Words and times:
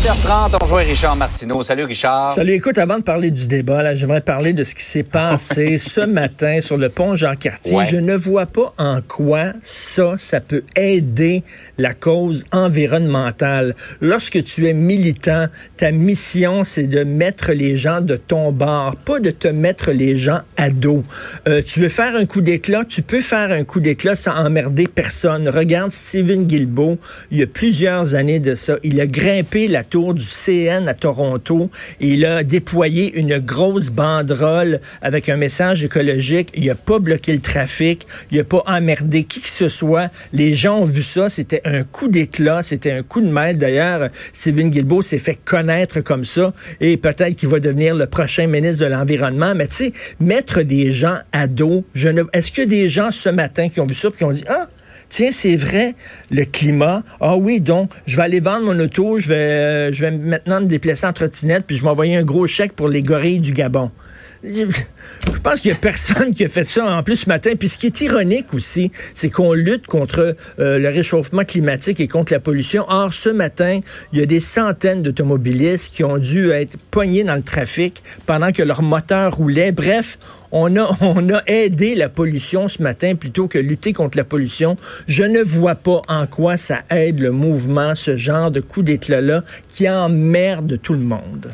8h30, 0.00 0.56
on 0.62 0.64
joue 0.64 0.76
Richard 0.76 1.14
Martineau. 1.14 1.62
Salut 1.62 1.84
Richard. 1.84 2.32
Salut, 2.32 2.54
écoute, 2.54 2.78
avant 2.78 2.96
de 2.96 3.02
parler 3.02 3.30
du 3.30 3.46
débat, 3.46 3.82
là, 3.82 3.94
j'aimerais 3.94 4.22
parler 4.22 4.54
de 4.54 4.64
ce 4.64 4.74
qui 4.74 4.82
s'est 4.82 5.02
passé 5.02 5.76
ce 5.78 6.00
matin 6.00 6.62
sur 6.62 6.78
le 6.78 6.88
pont 6.88 7.16
Jean-Cartier. 7.16 7.76
Ouais. 7.76 7.84
Je 7.84 7.98
ne 7.98 8.14
vois 8.14 8.46
pas 8.46 8.72
en 8.78 9.02
quoi 9.06 9.52
ça, 9.62 10.14
ça 10.16 10.40
peut 10.40 10.62
aider 10.74 11.42
la 11.76 11.92
cause 11.92 12.46
environnementale. 12.50 13.74
Lorsque 14.00 14.42
tu 14.42 14.68
es 14.68 14.72
militant, 14.72 15.48
ta 15.76 15.92
mission, 15.92 16.64
c'est 16.64 16.86
de 16.86 17.04
mettre 17.04 17.52
les 17.52 17.76
gens 17.76 18.00
de 18.00 18.16
ton 18.16 18.52
bord, 18.52 18.96
pas 18.96 19.20
de 19.20 19.30
te 19.30 19.48
mettre 19.48 19.90
les 19.90 20.16
gens 20.16 20.40
à 20.56 20.70
dos. 20.70 21.04
Euh, 21.46 21.60
tu 21.60 21.78
veux 21.78 21.90
faire 21.90 22.16
un 22.16 22.24
coup 22.24 22.40
d'éclat, 22.40 22.86
tu 22.86 23.02
peux 23.02 23.20
faire 23.20 23.52
un 23.52 23.64
coup 23.64 23.80
d'éclat 23.80 24.16
sans 24.16 24.34
emmerder 24.34 24.88
personne. 24.88 25.46
Regarde 25.46 25.92
Steven 25.92 26.46
Guilbeault, 26.46 26.96
il 27.30 27.40
y 27.40 27.42
a 27.42 27.46
plusieurs 27.46 28.14
années 28.14 28.40
de 28.40 28.54
ça, 28.54 28.76
il 28.82 28.98
a 28.98 29.06
grimpé 29.06 29.68
la 29.68 29.84
tour 29.90 30.14
du 30.14 30.24
CN 30.24 30.88
à 30.88 30.94
Toronto 30.94 31.70
il 32.00 32.24
a 32.24 32.44
déployé 32.44 33.18
une 33.18 33.38
grosse 33.38 33.90
banderole 33.90 34.80
avec 35.02 35.28
un 35.28 35.36
message 35.36 35.84
écologique. 35.84 36.50
Il 36.54 36.68
a 36.70 36.74
pas 36.74 36.98
bloqué 36.98 37.32
le 37.32 37.40
trafic, 37.40 38.06
il 38.30 38.40
a 38.40 38.44
pas 38.44 38.62
emmerdé 38.66 39.24
qui 39.24 39.40
que 39.40 39.48
ce 39.48 39.68
soit. 39.68 40.10
Les 40.32 40.54
gens 40.54 40.80
ont 40.80 40.84
vu 40.84 41.02
ça, 41.02 41.28
c'était 41.28 41.60
un 41.64 41.84
coup 41.84 42.08
d'éclat, 42.08 42.62
c'était 42.62 42.92
un 42.92 43.02
coup 43.02 43.20
de 43.20 43.30
maître. 43.30 43.58
D'ailleurs, 43.58 44.08
Steven 44.32 44.70
Guilbeault 44.70 45.02
s'est 45.02 45.18
fait 45.18 45.38
connaître 45.44 46.00
comme 46.00 46.24
ça 46.24 46.52
et 46.80 46.96
peut-être 46.96 47.36
qu'il 47.36 47.48
va 47.48 47.60
devenir 47.60 47.94
le 47.94 48.06
prochain 48.06 48.46
ministre 48.46 48.84
de 48.84 48.90
l'Environnement. 48.90 49.54
Mais 49.54 49.68
tu 49.68 49.74
sais, 49.76 49.92
mettre 50.20 50.62
des 50.62 50.92
gens 50.92 51.18
à 51.32 51.46
dos, 51.46 51.84
je 51.94 52.08
ne... 52.08 52.22
est-ce 52.32 52.60
a 52.60 52.66
des 52.66 52.88
gens 52.88 53.10
ce 53.10 53.28
matin 53.28 53.68
qui 53.68 53.80
ont 53.80 53.86
vu 53.86 53.94
ça 53.94 54.10
qui 54.10 54.24
ont 54.24 54.32
dit, 54.32 54.44
ah, 54.48 54.68
Tiens, 55.10 55.32
c'est 55.32 55.56
vrai, 55.56 55.96
le 56.30 56.44
climat. 56.44 57.02
Ah 57.20 57.36
oui, 57.36 57.60
donc, 57.60 57.90
je 58.06 58.16
vais 58.16 58.22
aller 58.22 58.38
vendre 58.38 58.66
mon 58.66 58.78
auto, 58.78 59.18
je 59.18 59.28
vais, 59.28 60.10
maintenant 60.12 60.60
me 60.60 60.66
déplacer 60.66 61.04
en 61.04 61.12
trottinette, 61.12 61.66
puis 61.66 61.76
je 61.76 61.82
vais 61.82 61.88
m'envoyer 61.88 62.16
un 62.16 62.22
gros 62.22 62.46
chèque 62.46 62.74
pour 62.74 62.88
les 62.88 63.02
gorilles 63.02 63.40
du 63.40 63.52
Gabon. 63.52 63.90
Je 64.42 65.38
pense 65.42 65.60
qu'il 65.60 65.70
y 65.70 65.74
a 65.74 65.76
personne 65.76 66.34
qui 66.34 66.44
a 66.44 66.48
fait 66.48 66.68
ça 66.68 66.96
en 66.96 67.02
plus 67.02 67.16
ce 67.16 67.28
matin. 67.28 67.52
Puis 67.58 67.68
ce 67.68 67.78
qui 67.78 67.86
est 67.86 68.00
ironique 68.00 68.54
aussi, 68.54 68.90
c'est 69.12 69.28
qu'on 69.28 69.52
lutte 69.52 69.86
contre 69.86 70.34
euh, 70.58 70.78
le 70.78 70.88
réchauffement 70.88 71.44
climatique 71.44 72.00
et 72.00 72.08
contre 72.08 72.32
la 72.32 72.40
pollution. 72.40 72.84
Or, 72.88 73.12
ce 73.12 73.28
matin, 73.28 73.80
il 74.12 74.18
y 74.18 74.22
a 74.22 74.26
des 74.26 74.40
centaines 74.40 75.02
d'automobilistes 75.02 75.92
qui 75.92 76.04
ont 76.04 76.16
dû 76.16 76.50
être 76.50 76.78
poignés 76.90 77.22
dans 77.22 77.34
le 77.34 77.42
trafic 77.42 78.02
pendant 78.24 78.50
que 78.50 78.62
leur 78.62 78.82
moteur 78.82 79.36
roulait. 79.36 79.72
Bref, 79.72 80.18
on 80.52 80.74
a, 80.76 80.90
on 81.02 81.28
a 81.28 81.42
aidé 81.46 81.94
la 81.94 82.08
pollution 82.08 82.68
ce 82.68 82.82
matin 82.82 83.16
plutôt 83.16 83.46
que 83.46 83.58
lutter 83.58 83.92
contre 83.92 84.16
la 84.16 84.24
pollution. 84.24 84.76
Je 85.06 85.24
ne 85.24 85.40
vois 85.40 85.74
pas 85.74 86.00
en 86.08 86.26
quoi 86.26 86.56
ça 86.56 86.78
aide 86.90 87.20
le 87.20 87.30
mouvement, 87.30 87.94
ce 87.94 88.16
genre 88.16 88.50
de 88.50 88.60
coup 88.60 88.82
d'éclat-là 88.82 89.44
qui 89.68 89.88
emmerde 89.88 90.80
tout 90.80 90.94
le 90.94 91.00
monde. 91.00 91.50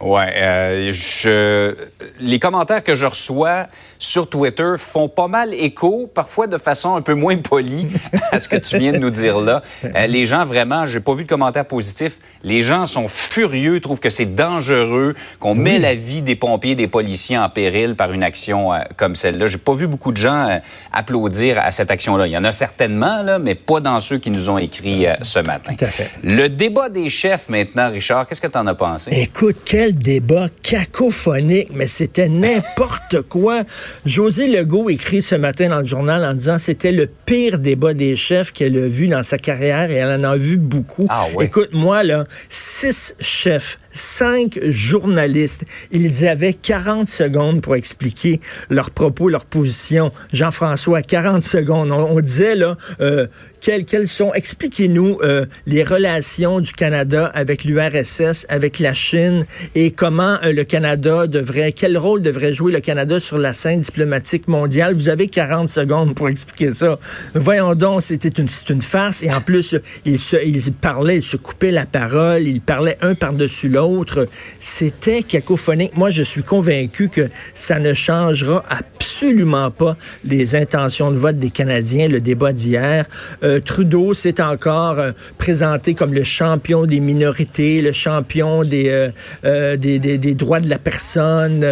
Ouais, 0.00 0.32
euh, 0.36 0.92
je 0.92 1.76
les 2.20 2.38
commentaires 2.38 2.82
que 2.82 2.94
je 2.94 3.06
reçois 3.06 3.66
sur 4.00 4.28
Twitter 4.30 4.74
font 4.78 5.08
pas 5.08 5.28
mal 5.28 5.52
écho, 5.52 6.10
parfois 6.12 6.46
de 6.46 6.56
façon 6.56 6.96
un 6.96 7.02
peu 7.02 7.12
moins 7.12 7.36
polie 7.36 7.86
à 8.32 8.38
ce 8.38 8.48
que 8.48 8.56
tu 8.56 8.78
viens 8.78 8.92
de 8.92 8.98
nous 8.98 9.10
dire 9.10 9.38
là. 9.40 9.62
Euh, 9.84 10.06
les 10.06 10.24
gens 10.24 10.46
vraiment, 10.46 10.86
j'ai 10.86 11.00
pas 11.00 11.14
vu 11.14 11.24
de 11.24 11.28
commentaires 11.28 11.66
positifs. 11.66 12.18
Les 12.42 12.62
gens 12.62 12.86
sont 12.86 13.08
furieux, 13.08 13.78
trouvent 13.80 14.00
que 14.00 14.08
c'est 14.08 14.34
dangereux, 14.34 15.14
qu'on 15.38 15.54
met 15.54 15.78
la 15.78 15.94
vie 15.94 16.22
des 16.22 16.34
pompiers, 16.34 16.74
des 16.74 16.86
policiers 16.86 17.36
en 17.36 17.50
péril 17.50 17.94
par 17.94 18.12
une 18.12 18.22
action 18.22 18.72
euh, 18.72 18.78
comme 18.96 19.14
celle-là. 19.14 19.46
J'ai 19.46 19.58
pas 19.58 19.74
vu 19.74 19.86
beaucoup 19.86 20.12
de 20.12 20.16
gens 20.16 20.48
euh, 20.48 20.58
applaudir 20.94 21.58
à 21.58 21.70
cette 21.70 21.90
action-là. 21.90 22.26
Il 22.26 22.30
y 22.30 22.38
en 22.38 22.44
a 22.44 22.52
certainement 22.52 23.22
là, 23.22 23.38
mais 23.38 23.54
pas 23.54 23.80
dans 23.80 24.00
ceux 24.00 24.16
qui 24.16 24.30
nous 24.30 24.48
ont 24.48 24.56
écrit 24.56 25.04
ce 25.20 25.40
matin. 25.40 25.74
Tout 25.76 25.84
à 25.84 25.88
fait. 25.88 26.10
Le 26.22 26.48
débat 26.48 26.88
des 26.88 27.10
chefs 27.10 27.50
maintenant, 27.50 27.90
Richard, 27.90 28.26
qu'est-ce 28.26 28.40
que 28.40 28.46
tu 28.46 28.56
en 28.56 28.66
as 28.66 28.74
pensé? 28.74 29.10
Écoute, 29.12 29.58
quel 29.66 29.89
débat 29.92 30.48
cacophonique, 30.62 31.70
mais 31.72 31.88
c'était 31.88 32.28
n'importe 32.28 33.22
quoi. 33.28 33.62
José 34.06 34.46
Legault 34.46 34.90
écrit 34.90 35.22
ce 35.22 35.34
matin 35.34 35.68
dans 35.68 35.80
le 35.80 35.86
journal 35.86 36.24
en 36.24 36.34
disant 36.34 36.58
c'était 36.58 36.92
le 36.92 37.08
pire 37.26 37.58
débat 37.58 37.94
des 37.94 38.16
chefs 38.16 38.52
qu'elle 38.52 38.76
a 38.76 38.86
vu 38.86 39.06
dans 39.06 39.22
sa 39.22 39.38
carrière 39.38 39.90
et 39.90 39.94
elle 39.94 40.20
en 40.20 40.24
a 40.24 40.36
vu 40.36 40.56
beaucoup. 40.56 41.06
Ah. 41.08 41.26
Écoute, 41.40 41.70
moi, 41.72 42.02
là, 42.02 42.24
six 42.48 43.14
chefs, 43.20 43.78
cinq 43.92 44.58
journalistes, 44.62 45.64
ils 45.90 46.26
avaient 46.26 46.54
40 46.54 47.08
secondes 47.08 47.60
pour 47.60 47.76
expliquer 47.76 48.40
leurs 48.68 48.90
propos, 48.90 49.28
leur 49.28 49.44
position. 49.44 50.12
Jean-François, 50.32 51.02
40 51.02 51.42
secondes. 51.42 51.92
On, 51.92 52.16
on 52.16 52.20
disait, 52.20 52.54
là, 52.54 52.76
euh, 53.00 53.26
quelles, 53.60 53.84
quelles 53.84 54.08
sont, 54.08 54.32
expliquez-nous 54.32 55.18
euh, 55.22 55.46
les 55.66 55.84
relations 55.84 56.60
du 56.60 56.72
Canada 56.72 57.30
avec 57.34 57.64
l'URSS, 57.64 58.46
avec 58.48 58.78
la 58.78 58.94
Chine 58.94 59.44
et 59.74 59.90
comment 59.90 60.38
euh, 60.42 60.52
le 60.52 60.64
Canada 60.64 61.26
devrait, 61.26 61.72
quel 61.72 61.98
rôle 61.98 62.22
devrait 62.22 62.54
jouer 62.54 62.72
le 62.72 62.80
Canada 62.80 63.20
sur 63.20 63.38
la 63.38 63.52
scène 63.52 63.80
diplomatique 63.80 64.48
mondiale? 64.48 64.94
Vous 64.94 65.08
avez 65.08 65.28
40 65.28 65.68
secondes 65.68 66.14
pour 66.14 66.28
expliquer 66.28 66.72
ça. 66.72 66.98
Voyons 67.34 67.74
donc, 67.74 68.02
c'était 68.02 68.28
une, 68.28 68.48
une 68.68 68.82
farce 68.82 69.22
et 69.22 69.32
en 69.32 69.40
plus, 69.40 69.76
il 70.04 70.18
se, 70.18 70.36
il 70.36 70.72
parlait, 70.72 71.16
il 71.16 71.22
se 71.22 71.36
coupait 71.36 71.70
la 71.70 71.86
parole, 71.86 72.42
il 72.46 72.60
parlait 72.60 72.96
un 73.02 73.14
par-dessus 73.14 73.68
l'autre. 73.68 74.26
C'était 74.60 75.22
cacophonique. 75.22 75.96
Moi, 75.96 76.10
je 76.10 76.22
suis 76.22 76.42
convaincu 76.42 77.08
que 77.08 77.28
ça 77.54 77.78
ne 77.78 77.94
changera 77.94 78.64
absolument 79.00 79.70
pas 79.70 79.96
les 80.26 80.54
intentions 80.54 81.10
de 81.10 81.16
vote 81.16 81.38
des 81.38 81.48
Canadiens, 81.48 82.06
le 82.06 82.20
débat 82.20 82.52
d'hier. 82.52 83.06
Euh, 83.42 83.58
Trudeau 83.58 84.12
s'est 84.12 84.42
encore 84.42 84.98
euh, 84.98 85.12
présenté 85.38 85.94
comme 85.94 86.12
le 86.12 86.22
champion 86.22 86.84
des 86.84 87.00
minorités, 87.00 87.80
le 87.80 87.92
champion 87.92 88.62
des, 88.62 89.10
euh, 89.44 89.76
des, 89.78 89.98
des, 89.98 90.18
des 90.18 90.34
droits 90.34 90.60
de 90.60 90.68
la 90.68 90.78
personne. 90.78 91.64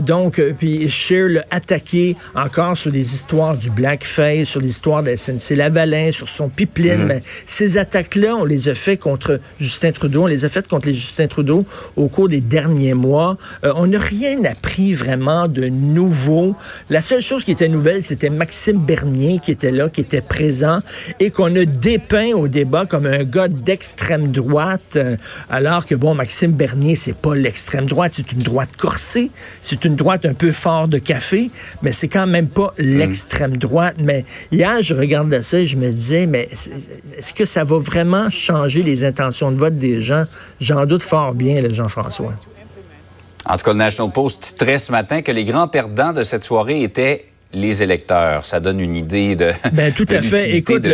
donc, 0.00 0.40
puis 0.58 0.90
Scheer 0.90 1.28
l'a 1.28 1.44
attaqué 1.50 2.16
encore 2.34 2.76
sur 2.76 2.90
les 2.90 3.14
histoires 3.14 3.56
du 3.56 3.70
blackface, 3.70 4.48
sur 4.48 4.60
l'histoire 4.60 5.02
de 5.02 5.10
la 5.10 5.16
SNC-Lavalin, 5.16 6.12
sur 6.12 6.28
son 6.28 6.50
pipeline. 6.50 7.04
Mais 7.06 7.22
ces 7.46 7.78
attaques-là, 7.78 8.36
on 8.36 8.44
les 8.44 8.68
a 8.68 8.74
fait 8.74 8.98
contre 8.98 9.40
Justin 9.58 9.92
Trudeau, 9.92 10.24
on 10.24 10.26
les 10.26 10.44
a 10.44 10.50
faites 10.50 10.68
contre 10.68 10.88
les 10.88 10.94
Justin 10.94 11.28
Trudeau 11.28 11.64
au 11.96 12.08
cours 12.08 12.28
des 12.28 12.42
derniers 12.42 12.94
mois. 12.94 13.38
On 13.62 13.86
n'a 13.86 13.98
rien 13.98 14.44
appris 14.44 14.92
vraiment 14.92 15.48
de 15.48 15.68
nouveau. 15.68 16.41
La 16.90 17.00
seule 17.00 17.20
chose 17.20 17.44
qui 17.44 17.52
était 17.52 17.68
nouvelle, 17.68 18.02
c'était 18.02 18.30
Maxime 18.30 18.78
Bernier 18.78 19.40
qui 19.42 19.50
était 19.50 19.70
là, 19.70 19.88
qui 19.88 20.00
était 20.00 20.20
présent 20.20 20.80
et 21.20 21.30
qu'on 21.30 21.54
a 21.56 21.64
dépeint 21.64 22.32
au 22.34 22.48
débat 22.48 22.86
comme 22.86 23.06
un 23.06 23.24
gars 23.24 23.48
d'extrême 23.48 24.30
droite, 24.32 24.96
euh, 24.96 25.16
alors 25.50 25.86
que 25.86 25.94
bon, 25.94 26.14
Maxime 26.14 26.52
Bernier, 26.52 26.96
c'est 26.96 27.16
pas 27.16 27.34
l'extrême 27.34 27.86
droite, 27.86 28.12
c'est 28.14 28.32
une 28.32 28.42
droite 28.42 28.70
corsée, 28.76 29.30
c'est 29.62 29.84
une 29.84 29.96
droite 29.96 30.26
un 30.26 30.34
peu 30.34 30.52
fort 30.52 30.88
de 30.88 30.98
café, 30.98 31.50
mais 31.82 31.92
c'est 31.92 32.08
quand 32.08 32.26
même 32.26 32.48
pas 32.48 32.72
l'extrême 32.78 33.56
droite. 33.56 33.96
Mais 33.98 34.24
hier, 34.50 34.82
je 34.82 34.94
regardais 34.94 35.42
ça 35.42 35.58
et 35.58 35.66
je 35.66 35.76
me 35.76 35.90
disais, 35.90 36.26
mais 36.26 36.48
est-ce 37.16 37.32
que 37.32 37.44
ça 37.44 37.64
va 37.64 37.78
vraiment 37.78 38.30
changer 38.30 38.82
les 38.82 39.04
intentions 39.04 39.52
de 39.52 39.58
vote 39.58 39.78
des 39.78 40.00
gens? 40.00 40.24
J'en 40.60 40.86
doute 40.86 41.02
fort 41.02 41.34
bien, 41.34 41.62
Jean-François. 41.70 42.34
En 43.44 43.56
tout 43.56 43.64
cas, 43.64 43.72
le 43.72 43.78
National 43.78 44.12
Post 44.12 44.42
titrait 44.42 44.78
ce 44.78 44.92
matin 44.92 45.22
que 45.22 45.32
les 45.32 45.44
grands 45.44 45.68
perdants 45.68 46.12
de 46.12 46.22
cette 46.22 46.44
soirée 46.44 46.82
étaient 46.82 47.31
les 47.54 47.82
électeurs. 47.82 48.44
Ça 48.44 48.60
donne 48.60 48.80
une 48.80 48.96
idée 48.96 49.36
de. 49.36 49.50
Ben 49.72 49.92
tout 49.92 50.04
de 50.04 50.14
à 50.14 50.22
fait. 50.22 50.54
Écoute, 50.56 50.86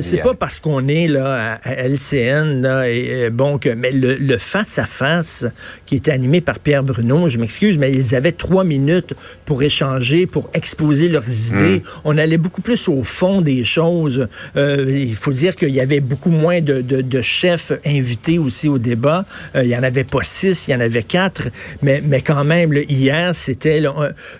c'est 0.00 0.18
pas 0.18 0.34
parce 0.34 0.60
qu'on 0.60 0.86
est 0.88 1.06
là 1.06 1.58
à, 1.62 1.70
à 1.70 1.74
LCN 1.88 2.60
là, 2.62 2.88
et, 2.88 3.30
bon 3.30 3.58
que 3.58 3.70
mais 3.70 3.92
le 3.92 4.16
le 4.16 4.38
face 4.38 4.78
à 4.78 4.86
face 4.86 5.46
qui 5.86 5.96
était 5.96 6.10
animé 6.10 6.40
par 6.40 6.58
Pierre 6.58 6.82
Bruno, 6.82 7.28
je 7.28 7.38
m'excuse, 7.38 7.78
mais 7.78 7.92
ils 7.92 8.14
avaient 8.14 8.32
trois 8.32 8.64
minutes 8.64 9.14
pour 9.46 9.62
échanger, 9.62 10.26
pour 10.26 10.50
exposer 10.54 11.08
leurs 11.08 11.28
idées. 11.48 11.82
On 12.04 12.18
allait 12.18 12.38
beaucoup 12.38 12.62
plus 12.62 12.88
au 12.88 13.02
fond 13.02 13.40
des 13.40 13.64
choses. 13.64 14.28
Euh, 14.56 14.84
il 14.88 15.16
faut 15.16 15.32
dire 15.32 15.56
qu'il 15.56 15.70
y 15.70 15.80
avait 15.80 16.00
beaucoup 16.00 16.30
moins 16.30 16.60
de, 16.60 16.80
de, 16.80 17.00
de 17.00 17.22
chefs 17.22 17.72
invités 17.86 18.38
aussi 18.38 18.68
au 18.68 18.78
débat. 18.78 19.24
Euh, 19.54 19.64
il 19.64 19.70
y 19.70 19.76
en 19.76 19.82
avait 19.82 20.04
pas 20.04 20.22
six, 20.22 20.68
il 20.68 20.72
y 20.72 20.74
en 20.74 20.80
avait 20.80 21.02
quatre, 21.02 21.48
mais 21.82 22.02
mais 22.04 22.20
quand 22.20 22.44
même 22.44 22.72
là, 22.72 22.80
hier 22.88 23.34
c'était 23.34 23.80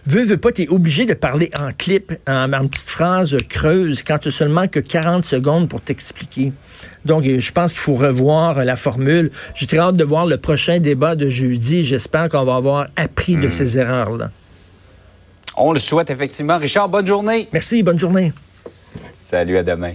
veux 0.07 0.25
veux 0.25 0.37
pas, 0.37 0.53
t'es 0.53 0.69
obligé 0.69 1.07
de 1.07 1.15
parler 1.15 1.50
en 1.59 1.73
clip, 1.73 2.13
en, 2.27 2.53
en 2.53 2.67
petite 2.67 2.89
phrase 2.89 3.37
creuse, 3.49 4.03
quand 4.03 4.19
tu 4.19 4.29
as 4.29 4.31
seulement 4.31 4.69
que 4.69 4.81
40 4.81 5.25
secondes 5.25 5.69
pour 5.69 5.81
t'expliquer. 5.81 6.53
Donc, 7.05 7.25
je 7.25 7.53
pense 7.53 7.73
qu'il 7.73 7.81
faut 7.81 7.95
revoir 7.95 8.65
la 8.65 8.77
formule. 8.77 9.31
J'ai 9.55 9.67
très 9.67 9.79
hâte 9.79 9.97
de 9.97 10.05
voir 10.05 10.27
le 10.27 10.39
prochain 10.39 10.79
débat 10.79 11.15
de 11.17 11.29
jeudi. 11.29 11.85
J'espère 11.85 12.29
qu'on 12.29 12.45
va 12.45 12.57
avoir 12.57 12.89
appris 12.97 13.37
de 13.37 13.51
ces 13.51 13.79
erreurs-là. 13.79 14.31
On 15.57 15.73
le 15.73 15.79
souhaite 15.79 16.11
effectivement. 16.11 16.59
Richard, 16.59 16.89
bonne 16.89 17.07
journée. 17.07 17.49
Merci, 17.53 17.83
bonne 17.83 17.99
journée. 17.99 18.33
Salut, 19.13 19.57
à 19.57 19.63
demain. 19.63 19.95